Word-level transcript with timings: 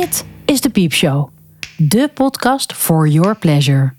Dit 0.00 0.24
is 0.44 0.60
de 0.60 0.70
Piepshow, 0.70 1.28
de 1.76 2.10
podcast 2.14 2.72
for 2.72 3.08
your 3.08 3.36
pleasure. 3.36 3.92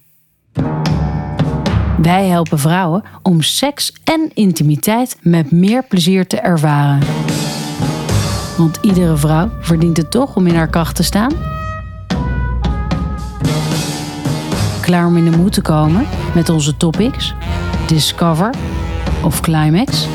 Wij 2.02 2.28
helpen 2.28 2.60
vrouwen 2.60 3.04
om 3.22 3.42
seks 3.42 3.94
en 4.04 4.32
intimiteit 4.34 5.18
met 5.22 5.52
meer 5.52 5.84
plezier 5.84 6.28
te 6.28 6.40
ervaren. 6.40 7.00
Want 8.58 8.78
iedere 8.82 9.18
vrouw 9.18 9.50
verdient 9.60 9.98
het 9.98 10.12
toch 10.12 10.36
om 10.36 10.48
in 10.48 10.56
haar 10.56 10.68
kracht 10.68 10.96
te 10.96 11.04
staan? 11.04 11.32
Klaar 14.82 15.06
om 15.06 15.18
in 15.18 15.32
de 15.32 15.38
moed 15.38 15.54
te 15.54 15.62
komen 15.62 16.06
met 16.36 16.50
onze 16.50 16.78
topics? 16.78 17.34
Discover 17.88 18.54
of 19.24 19.42
Climax? 19.42 20.08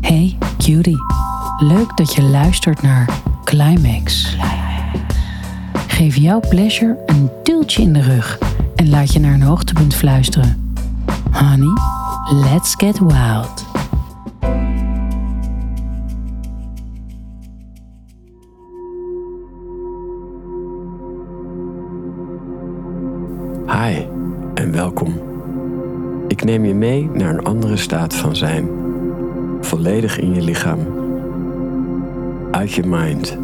Hey 0.00 0.38
cutie, 0.62 0.98
leuk 1.58 1.96
dat 1.96 2.14
je 2.14 2.22
luistert 2.22 2.82
naar 2.82 3.08
Climax. 3.44 4.36
Geef 5.86 6.16
jouw 6.16 6.40
pleasure 6.40 6.98
een 7.06 7.30
duwtje 7.42 7.82
in 7.82 7.92
de 7.92 8.00
rug 8.00 8.38
en 8.76 8.88
laat 8.90 9.12
je 9.12 9.20
naar 9.20 9.34
een 9.34 9.42
hoogtepunt 9.42 9.94
fluisteren. 9.94 10.74
Honey, 11.30 11.72
let's 12.50 12.74
get 12.76 12.98
wild. 12.98 13.64
Hi 23.66 24.06
en 24.54 24.72
welkom. 24.72 25.20
Ik 26.28 26.44
neem 26.44 26.64
je 26.64 26.74
mee 26.74 27.10
naar 27.14 27.34
een 27.34 27.44
andere 27.44 27.76
staat 27.76 28.14
van 28.14 28.36
zijn. 28.36 28.81
Volledig 29.62 30.20
in 30.20 30.34
je 30.34 30.42
lichaam. 30.42 30.78
Uit 32.50 32.72
je 32.72 32.82
mind. 32.86 33.38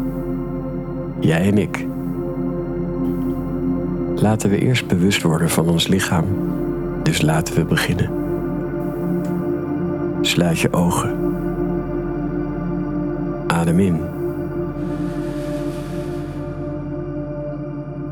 Jij 1.19 1.41
en 1.41 1.57
ik. 1.57 1.85
Laten 4.15 4.49
we 4.49 4.59
eerst 4.59 4.87
bewust 4.87 5.21
worden 5.21 5.49
van 5.49 5.69
ons 5.69 5.87
lichaam. 5.87 6.25
Dus 7.03 7.21
laten 7.21 7.55
we 7.55 7.65
beginnen. 7.65 8.09
Sluit 10.21 10.59
je 10.59 10.73
ogen. 10.73 11.15
Adem 13.47 13.79
in. 13.79 13.99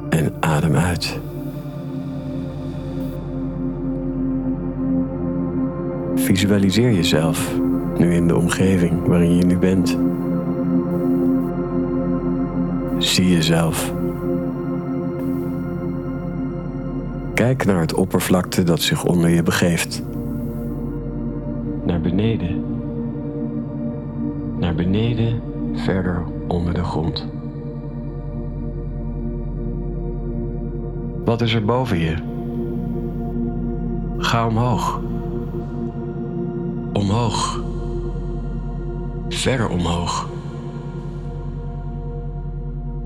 En 0.10 0.34
adem 0.40 0.76
uit. 0.76 1.20
Visualiseer 6.28 6.94
jezelf 6.94 7.60
nu 7.98 8.14
in 8.14 8.28
de 8.28 8.36
omgeving 8.36 9.06
waarin 9.06 9.36
je 9.36 9.46
nu 9.46 9.58
bent. 9.58 9.98
Zie 12.98 13.30
jezelf. 13.30 13.94
Kijk 17.34 17.66
naar 17.66 17.80
het 17.80 17.94
oppervlakte 17.94 18.64
dat 18.64 18.82
zich 18.82 19.06
onder 19.06 19.30
je 19.30 19.44
begeeft. 19.44 20.04
Naar 21.86 22.02
beneden. 22.02 22.64
Naar 24.60 24.76
beneden, 24.76 25.42
verder 25.74 26.24
onder 26.48 26.74
de 26.74 26.84
grond. 26.84 27.28
Wat 31.26 31.42
is 31.42 31.54
er 31.54 31.66
boven 31.66 31.98
je? 31.98 32.16
Ga 34.18 34.48
omhoog. 34.48 35.02
Omhoog. 36.98 37.60
Verder 39.30 39.70
omhoog. 39.70 40.30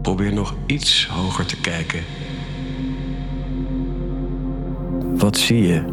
Probeer 0.02 0.34
nog 0.34 0.56
iets 0.66 1.08
hoger 1.08 1.45
te 1.45 1.61
kijken. 1.61 2.03
Wat 5.18 5.38
zie 5.38 5.68
je? 5.68 5.84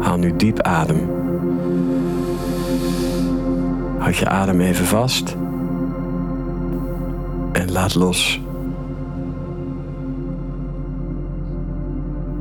Haal 0.00 0.16
nu 0.16 0.36
diep 0.36 0.60
adem. 0.60 1.10
Houd 3.98 4.16
je 4.16 4.28
adem 4.28 4.60
even 4.60 4.86
vast. 4.86 5.36
En 7.52 7.72
laat 7.72 7.94
los. 7.94 8.40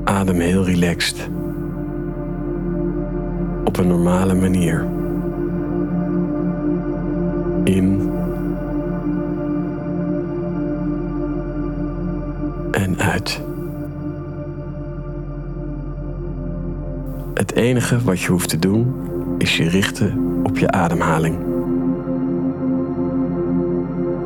Adem 0.04 0.40
heel 0.40 0.66
relaxed 0.66 1.30
op 3.70 3.78
een 3.78 3.88
normale 3.88 4.34
manier. 4.34 4.86
In 7.64 8.12
en 12.72 13.00
uit. 13.00 13.42
Het 17.34 17.54
enige 17.54 18.02
wat 18.04 18.20
je 18.20 18.32
hoeft 18.32 18.50
te 18.50 18.60
doen 18.60 18.94
is 19.38 19.58
je 19.58 19.70
richten 19.70 20.42
op 20.44 20.58
je 20.58 20.72
ademhaling. 20.72 21.38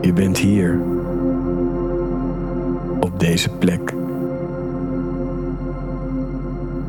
Je 0.01 0.13
bent 0.13 0.37
hier, 0.37 0.79
op 2.99 3.19
deze 3.19 3.49
plek. 3.49 3.93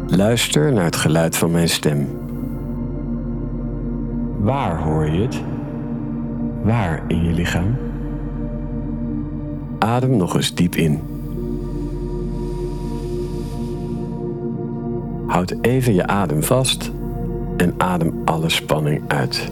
Luister 0.07 0.73
naar 0.73 0.85
het 0.85 0.97
geluid 0.97 1.37
van 1.37 1.51
mijn 1.51 1.69
stem. 1.69 2.24
Waar 4.45 4.83
hoor 4.83 5.11
je 5.11 5.23
het? 5.23 5.43
Waar 6.63 7.05
in 7.09 7.25
je 7.25 7.33
lichaam? 7.33 7.77
Adem 9.79 10.17
nog 10.17 10.35
eens 10.35 10.55
diep 10.55 10.75
in. 10.75 11.01
Houd 15.27 15.55
even 15.61 15.95
je 15.95 16.07
adem 16.07 16.43
vast 16.43 16.93
en 17.57 17.75
adem 17.77 18.13
alle 18.25 18.49
spanning 18.49 19.03
uit. 19.09 19.51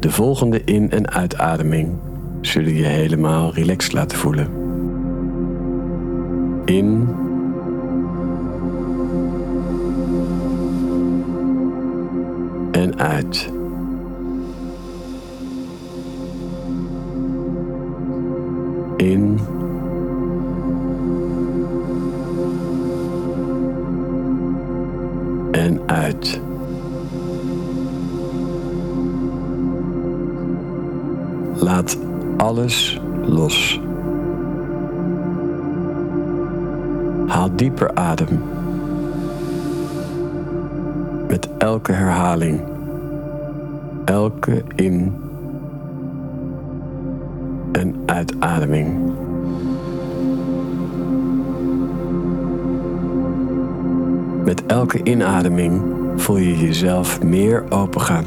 De 0.00 0.10
volgende 0.10 0.64
in- 0.64 0.90
en 0.90 1.10
uitademing 1.10 1.98
zullen 2.40 2.74
je 2.74 2.84
helemaal 2.84 3.54
relaxed 3.54 3.92
laten 3.92 4.18
voelen. 4.18 4.48
In 6.64 7.08
uit. 13.06 13.52
In 18.96 19.38
en 25.50 25.80
uit. 25.86 26.40
Laat 31.54 31.98
alles 32.36 33.00
los. 33.26 33.80
Haal 37.26 37.50
dieper 37.56 37.94
adem. 37.94 38.42
Met 41.28 41.48
elke 41.58 41.92
herhaling, 41.92 42.60
elke 44.06 44.62
in- 44.74 45.14
en 47.72 47.94
uitademing. 48.06 49.14
Met 54.44 54.66
elke 54.66 55.00
inademing 55.02 55.82
voel 56.16 56.36
je 56.36 56.58
jezelf 56.58 57.22
meer 57.22 57.64
opengaan. 57.68 58.24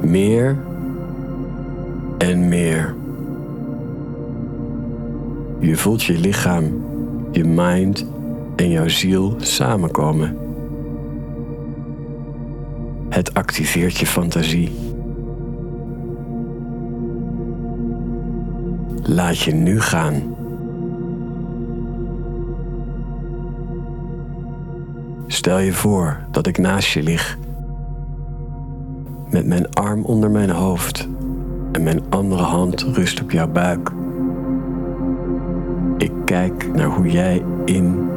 Meer 0.00 0.58
en 2.18 2.48
meer. 2.48 2.94
Je 5.58 5.76
voelt 5.76 6.02
je 6.02 6.18
lichaam, 6.18 6.64
je 7.30 7.44
mind 7.44 8.06
en 8.56 8.70
jouw 8.70 8.88
ziel 8.88 9.34
samenkomen. 9.38 10.41
Het 13.12 13.34
activeert 13.34 13.98
je 13.98 14.06
fantasie. 14.06 14.72
Laat 19.02 19.38
je 19.38 19.54
nu 19.54 19.80
gaan. 19.80 20.34
Stel 25.26 25.58
je 25.58 25.72
voor 25.72 26.18
dat 26.30 26.46
ik 26.46 26.58
naast 26.58 26.92
je 26.92 27.02
lig, 27.02 27.38
met 29.30 29.46
mijn 29.46 29.70
arm 29.74 30.04
onder 30.04 30.30
mijn 30.30 30.50
hoofd 30.50 31.08
en 31.72 31.82
mijn 31.82 32.00
andere 32.10 32.42
hand 32.42 32.82
rust 32.82 33.22
op 33.22 33.30
jouw 33.30 33.48
buik. 33.48 33.90
Ik 35.96 36.12
kijk 36.24 36.74
naar 36.74 36.88
hoe 36.88 37.10
jij 37.10 37.42
in 37.64 38.08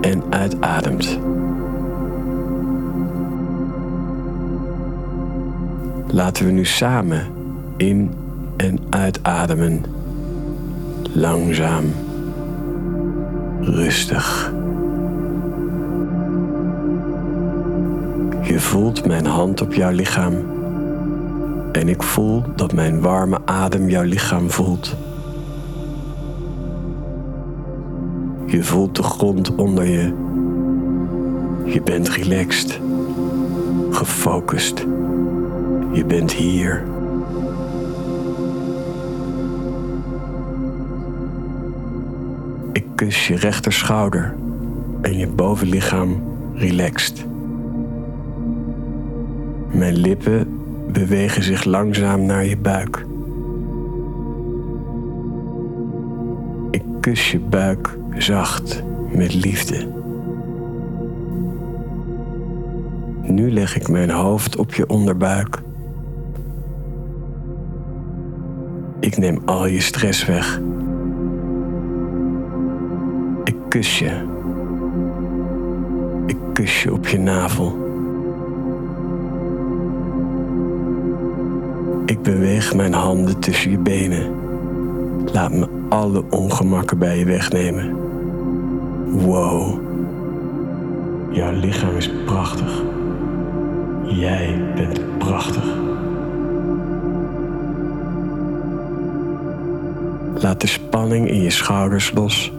en 0.00 0.22
uitademt. 0.30 1.18
Laten 6.12 6.46
we 6.46 6.52
nu 6.52 6.64
samen 6.64 7.26
in 7.76 8.10
en 8.56 8.78
uitademen. 8.90 9.84
Langzaam. 11.12 11.84
Rustig. 13.60 14.52
Je 18.42 18.60
voelt 18.60 19.06
mijn 19.06 19.26
hand 19.26 19.60
op 19.60 19.74
jouw 19.74 19.90
lichaam. 19.90 20.34
En 21.72 21.88
ik 21.88 22.02
voel 22.02 22.42
dat 22.56 22.72
mijn 22.72 23.00
warme 23.00 23.38
adem 23.44 23.88
jouw 23.88 24.04
lichaam 24.04 24.50
voelt. 24.50 24.96
Je 28.46 28.62
voelt 28.62 28.96
de 28.96 29.02
grond 29.02 29.54
onder 29.54 29.84
je. 29.84 30.12
Je 31.64 31.82
bent 31.82 32.08
relaxed, 32.08 32.80
gefocust. 33.90 34.86
Je 35.92 36.04
bent 36.04 36.32
hier. 36.32 36.82
Ik 42.72 42.84
kus 42.94 43.26
je 43.26 43.36
rechterschouder 43.36 44.34
en 45.00 45.18
je 45.18 45.26
bovenlichaam 45.26 46.22
relaxed. 46.54 47.26
Mijn 49.70 49.96
lippen 49.96 50.60
bewegen 50.92 51.42
zich 51.42 51.64
langzaam 51.64 52.26
naar 52.26 52.44
je 52.44 52.56
buik. 52.56 53.06
Ik 56.70 56.82
kus 57.00 57.30
je 57.30 57.38
buik 57.38 57.98
zacht 58.16 58.82
met 59.12 59.34
liefde. 59.34 59.88
Nu 63.22 63.52
leg 63.52 63.76
ik 63.76 63.88
mijn 63.88 64.10
hoofd 64.10 64.56
op 64.56 64.74
je 64.74 64.88
onderbuik. 64.88 65.62
Ik 69.00 69.16
neem 69.16 69.38
al 69.44 69.66
je 69.66 69.80
stress 69.80 70.26
weg. 70.26 70.60
Ik 73.44 73.56
kus 73.68 73.98
je. 73.98 74.10
Ik 76.26 76.36
kus 76.52 76.82
je 76.82 76.92
op 76.92 77.08
je 77.08 77.18
navel. 77.18 77.88
Ik 82.06 82.22
beweeg 82.22 82.74
mijn 82.74 82.92
handen 82.92 83.38
tussen 83.38 83.70
je 83.70 83.78
benen. 83.78 84.34
Laat 85.32 85.52
me 85.52 85.66
alle 85.88 86.24
ongemakken 86.30 86.98
bij 86.98 87.18
je 87.18 87.24
wegnemen. 87.24 87.96
Wow. 89.06 89.80
Jouw 91.30 91.52
lichaam 91.52 91.96
is 91.96 92.10
prachtig. 92.26 92.82
Jij 94.02 94.72
bent 94.74 95.18
prachtig. 95.18 95.89
Laat 100.40 100.60
de 100.60 100.66
spanning 100.66 101.28
in 101.28 101.42
je 101.42 101.50
schouders 101.50 102.12
los. 102.14 102.52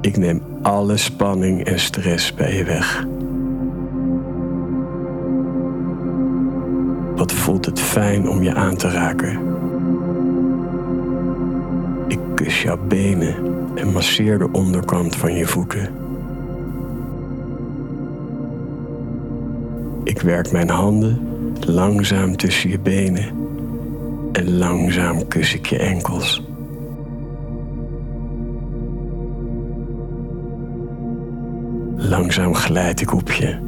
Ik 0.00 0.16
neem 0.16 0.42
alle 0.62 0.96
spanning 0.96 1.64
en 1.64 1.80
stress 1.80 2.34
bij 2.34 2.56
je 2.56 2.64
weg. 2.64 3.06
Wat 7.16 7.32
voelt 7.32 7.64
het 7.64 7.80
fijn 7.80 8.28
om 8.28 8.42
je 8.42 8.54
aan 8.54 8.76
te 8.76 8.90
raken? 8.90 9.38
Ik 12.08 12.18
kus 12.34 12.62
jouw 12.62 12.78
benen 12.88 13.34
en 13.74 13.92
masseer 13.92 14.38
de 14.38 14.48
onderkant 14.52 15.16
van 15.16 15.34
je 15.34 15.46
voeten. 15.46 15.88
Ik 20.04 20.20
werk 20.20 20.52
mijn 20.52 20.70
handen 20.70 21.28
langzaam 21.66 22.36
tussen 22.36 22.70
je 22.70 22.78
benen 22.78 23.37
langzaam 24.50 25.28
kus 25.28 25.54
ik 25.54 25.66
je 25.66 25.78
enkels. 25.78 26.42
Langzaam 31.96 32.54
glijd 32.54 33.00
ik 33.00 33.12
op 33.12 33.30
je. 33.30 33.58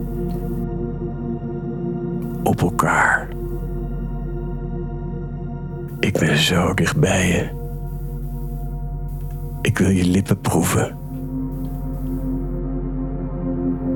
Op 2.42 2.60
elkaar. 2.60 3.28
Ik 6.00 6.18
ben 6.18 6.38
zo 6.38 6.74
dicht 6.74 6.96
bij 6.96 7.28
je. 7.28 7.48
Ik 9.62 9.78
wil 9.78 9.88
je 9.88 10.04
lippen 10.04 10.40
proeven. 10.40 10.96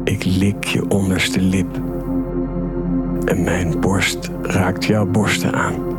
Ik 0.04 0.24
lik 0.24 0.64
je 0.64 0.88
onderste 0.88 1.40
lip. 1.40 1.80
En 3.24 3.42
mijn 3.42 3.80
borst 3.80 4.30
raakt 4.42 4.84
jouw 4.84 5.06
borsten 5.06 5.54
aan. 5.54 5.93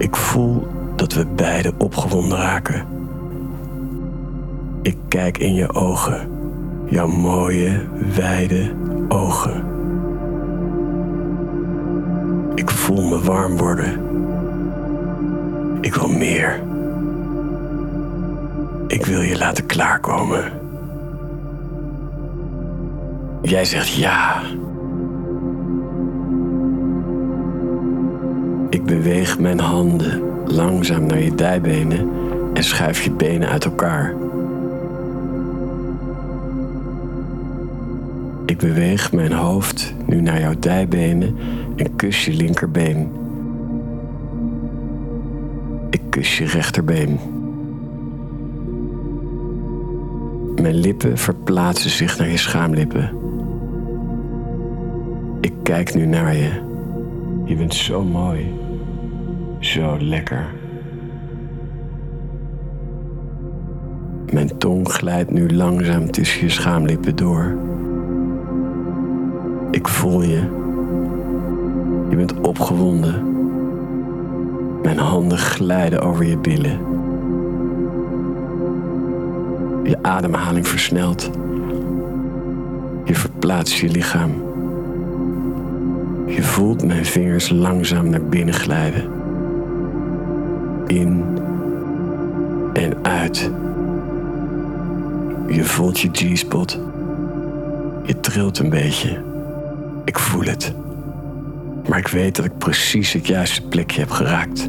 Ik 0.00 0.16
voel 0.16 0.66
dat 0.96 1.12
we 1.12 1.26
beide 1.26 1.72
opgewonden 1.78 2.38
raken. 2.38 2.86
Ik 4.82 4.96
kijk 5.08 5.38
in 5.38 5.54
je 5.54 5.74
ogen, 5.74 6.28
jouw 6.86 7.06
mooie, 7.06 7.80
wijde 8.14 8.72
ogen. 9.08 9.64
Ik 12.54 12.70
voel 12.70 13.08
me 13.08 13.20
warm 13.20 13.56
worden. 13.56 14.00
Ik 15.80 15.94
wil 15.94 16.08
meer. 16.08 16.62
Ik 18.86 19.06
wil 19.06 19.20
je 19.20 19.38
laten 19.38 19.66
klaarkomen. 19.66 20.52
Jij 23.42 23.64
zegt 23.64 23.94
ja. 23.94 24.42
Ik 28.70 28.84
beweeg 28.84 29.38
mijn 29.38 29.60
handen 29.60 30.22
langzaam 30.46 31.06
naar 31.06 31.22
je 31.22 31.34
dijbenen 31.34 32.08
en 32.54 32.64
schuif 32.64 33.02
je 33.02 33.10
benen 33.10 33.48
uit 33.48 33.64
elkaar. 33.64 34.14
Ik 38.46 38.58
beweeg 38.58 39.12
mijn 39.12 39.32
hoofd 39.32 39.94
nu 40.06 40.20
naar 40.20 40.40
jouw 40.40 40.54
dijbenen 40.58 41.36
en 41.76 41.96
kus 41.96 42.24
je 42.24 42.32
linkerbeen. 42.32 43.10
Ik 45.90 46.02
kus 46.10 46.38
je 46.38 46.44
rechterbeen. 46.44 47.18
Mijn 50.60 50.74
lippen 50.74 51.18
verplaatsen 51.18 51.90
zich 51.90 52.18
naar 52.18 52.28
je 52.28 52.38
schaamlippen. 52.38 53.10
Ik 55.40 55.52
kijk 55.62 55.94
nu 55.94 56.06
naar 56.06 56.36
je. 56.36 56.69
Je 57.50 57.56
bent 57.56 57.74
zo 57.74 58.02
mooi. 58.02 58.54
Zo 59.58 59.96
lekker. 59.98 60.46
Mijn 64.32 64.58
tong 64.58 64.88
glijdt 64.88 65.30
nu 65.30 65.50
langzaam 65.54 66.10
tussen 66.10 66.40
je 66.40 66.48
schaamlippen 66.48 67.16
door. 67.16 67.56
Ik 69.70 69.88
voel 69.88 70.22
je. 70.22 70.42
Je 72.10 72.16
bent 72.16 72.40
opgewonden. 72.40 73.34
Mijn 74.82 74.98
handen 74.98 75.38
glijden 75.38 76.02
over 76.02 76.24
je 76.24 76.36
billen. 76.36 76.78
Je 79.84 79.98
ademhaling 80.02 80.68
versnelt. 80.68 81.30
Je 83.04 83.14
verplaatst 83.14 83.74
je 83.74 83.88
lichaam. 83.88 84.49
Voelt 86.50 86.84
mijn 86.84 87.04
vingers 87.04 87.48
langzaam 87.48 88.10
naar 88.10 88.24
binnen 88.24 88.54
glijden. 88.54 89.10
In 90.86 91.24
en 92.72 92.94
uit. 93.02 93.50
Je 95.48 95.64
voelt 95.64 96.00
je 96.00 96.08
G-spot. 96.12 96.78
Je 98.04 98.20
trilt 98.20 98.58
een 98.58 98.70
beetje. 98.70 99.22
Ik 100.04 100.18
voel 100.18 100.44
het. 100.44 100.74
Maar 101.88 101.98
ik 101.98 102.08
weet 102.08 102.36
dat 102.36 102.44
ik 102.44 102.58
precies 102.58 103.12
het 103.12 103.26
juiste 103.26 103.62
plekje 103.62 104.00
heb 104.00 104.10
geraakt. 104.10 104.68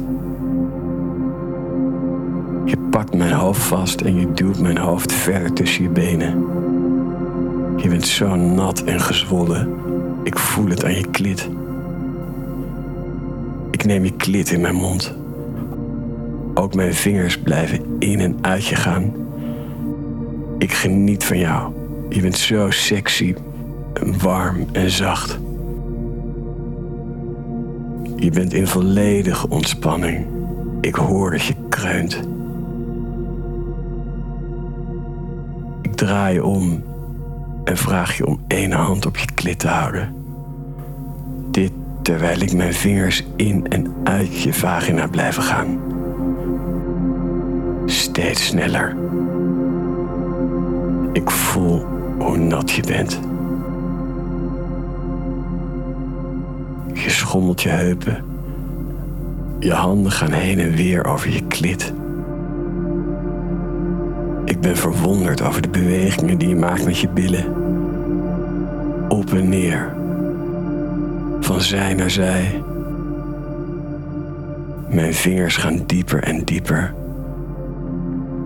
Je 2.64 2.78
pakt 2.90 3.14
mijn 3.14 3.32
hoofd 3.32 3.62
vast 3.62 4.00
en 4.00 4.14
je 4.14 4.32
duwt 4.32 4.60
mijn 4.60 4.78
hoofd 4.78 5.12
verder 5.12 5.52
tussen 5.52 5.82
je 5.82 5.90
benen. 5.90 6.46
Je 7.76 7.88
bent 7.88 8.06
zo 8.06 8.34
nat 8.34 8.82
en 8.82 9.00
gezwollen. 9.00 9.68
Ik 10.22 10.38
voel 10.38 10.68
het 10.68 10.84
aan 10.84 10.94
je 10.94 11.10
klit. 11.10 11.48
Ik 13.82 13.88
neem 13.88 14.04
je 14.04 14.16
klit 14.16 14.50
in 14.50 14.60
mijn 14.60 14.74
mond. 14.74 15.14
Ook 16.54 16.74
mijn 16.74 16.94
vingers 16.94 17.38
blijven 17.38 17.96
in 17.98 18.20
en 18.20 18.38
uit 18.40 18.66
je 18.66 18.76
gaan. 18.76 19.12
Ik 20.58 20.72
geniet 20.72 21.24
van 21.24 21.38
jou. 21.38 21.72
Je 22.08 22.20
bent 22.20 22.36
zo 22.36 22.70
sexy, 22.70 23.34
en 23.92 24.22
warm 24.22 24.66
en 24.72 24.90
zacht. 24.90 25.38
Je 28.16 28.30
bent 28.30 28.52
in 28.52 28.66
volledige 28.66 29.48
ontspanning. 29.48 30.26
Ik 30.80 30.94
hoor 30.94 31.30
dat 31.30 31.42
je 31.42 31.54
kreunt. 31.68 32.20
draai 35.94 36.34
je 36.34 36.44
om 36.44 36.82
en 37.64 37.76
vraag 37.76 38.16
je 38.16 38.26
om 38.26 38.40
één 38.46 38.72
hand 38.72 39.06
op 39.06 39.16
je 39.16 39.26
klit 39.34 39.58
te 39.58 39.68
houden. 39.68 40.21
Terwijl 42.02 42.40
ik 42.40 42.52
mijn 42.52 42.74
vingers 42.74 43.24
in 43.36 43.66
en 43.68 43.94
uit 44.04 44.42
je 44.42 44.54
vagina 44.54 45.06
blijven 45.06 45.42
gaan. 45.42 45.80
Steeds 47.86 48.46
sneller. 48.46 48.96
Ik 51.12 51.30
voel 51.30 51.84
hoe 52.18 52.36
nat 52.36 52.70
je 52.70 52.82
bent. 52.82 53.20
Je 56.92 57.10
schommelt 57.10 57.62
je 57.62 57.68
heupen. 57.68 58.24
Je 59.58 59.72
handen 59.72 60.12
gaan 60.12 60.32
heen 60.32 60.58
en 60.58 60.74
weer 60.74 61.04
over 61.04 61.30
je 61.30 61.46
klit. 61.46 61.92
Ik 64.44 64.60
ben 64.60 64.76
verwonderd 64.76 65.42
over 65.42 65.62
de 65.62 65.68
bewegingen 65.68 66.38
die 66.38 66.48
je 66.48 66.56
maakt 66.56 66.84
met 66.84 66.98
je 66.98 67.08
billen. 67.08 67.44
Op 69.08 69.32
en 69.32 69.48
neer. 69.48 70.01
Zij 71.62 71.94
naar 71.94 72.10
zij. 72.10 72.62
Mijn 74.88 75.14
vingers 75.14 75.56
gaan 75.56 75.82
dieper 75.86 76.22
en 76.22 76.44
dieper. 76.44 76.94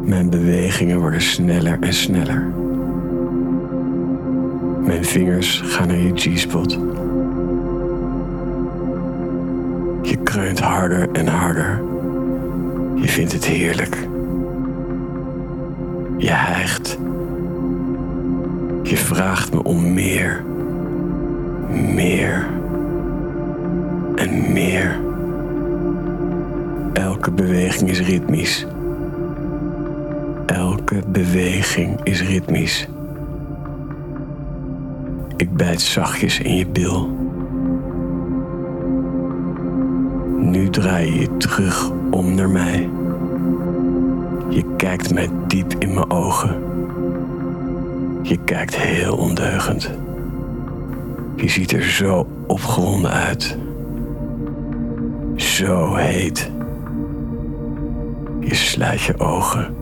Mijn 0.04 0.30
bewegingen 0.30 1.00
worden 1.00 1.20
sneller 1.20 1.76
en 1.80 1.92
sneller. 1.92 2.52
Mijn 4.84 5.04
vingers 5.04 5.62
gaan 5.64 5.86
naar 5.86 5.96
je 5.96 6.12
G-spot. 6.14 6.72
Je 10.02 10.16
kreunt 10.22 10.60
harder 10.60 11.08
en 11.12 11.26
harder. 11.26 11.82
Je 12.94 13.08
vindt 13.08 13.32
het 13.32 13.44
heerlijk. 13.44 13.96
Je 16.16 16.32
hijgt. 16.32 16.98
Je 18.82 18.96
vraagt 18.96 19.52
me 19.52 19.62
om 19.62 19.94
meer. 19.94 20.44
Meer. 21.94 22.56
En 24.16 24.52
meer. 24.52 25.00
Elke 26.92 27.30
beweging 27.30 27.90
is 27.90 28.00
ritmisch. 28.00 28.66
Elke 30.46 31.02
beweging 31.06 32.00
is 32.02 32.22
ritmisch. 32.22 32.88
Ik 35.36 35.56
bijt 35.56 35.80
zachtjes 35.80 36.40
in 36.40 36.56
je 36.56 36.66
bil. 36.66 37.08
Nu 40.38 40.70
draai 40.70 41.20
je 41.20 41.36
terug 41.36 41.90
om 42.10 42.34
naar 42.34 42.50
mij. 42.50 42.88
Je 44.48 44.64
kijkt 44.76 45.14
mij 45.14 45.28
diep 45.46 45.74
in 45.78 45.94
mijn 45.94 46.10
ogen. 46.10 46.56
Je 48.22 48.38
kijkt 48.44 48.76
heel 48.76 49.16
ondeugend. 49.16 49.90
Je 51.36 51.48
ziet 51.48 51.72
er 51.72 51.82
zo 51.82 52.26
opgewonden 52.46 53.10
uit. 53.10 53.58
Zo 55.56 55.94
heet. 55.94 56.50
Je 58.40 58.54
sluit 58.54 59.00
je 59.00 59.18
ogen. 59.18 59.74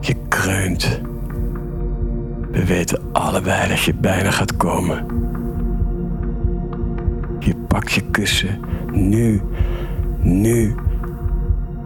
Je 0.00 0.14
kreunt. 0.28 1.00
We 2.50 2.64
weten 2.64 3.00
allebei 3.12 3.68
dat 3.68 3.80
je 3.80 3.94
bijna 3.94 4.30
gaat 4.30 4.56
komen. 4.56 5.06
Je 7.38 7.54
pakt 7.68 7.92
je 7.92 8.02
kussen. 8.10 8.60
Nu. 8.92 9.42
Nu. 10.20 10.74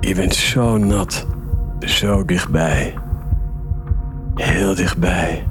Je 0.00 0.14
bent 0.14 0.34
zo 0.34 0.76
nat. 0.76 1.26
Zo 1.80 2.24
dichtbij. 2.24 2.94
Heel 4.34 4.74
dichtbij. 4.74 5.46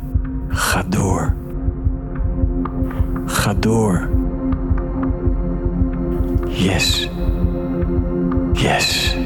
Ga 0.48 0.84
door. 0.84 1.34
Ga 3.26 3.54
door. 3.54 4.21
Yes. 6.54 7.08
Yes. 8.62 9.21